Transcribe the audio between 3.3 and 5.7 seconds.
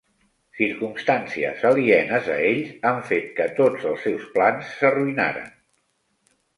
que tots els seus plans s'arruïnaren